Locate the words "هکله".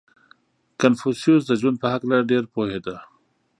1.93-2.17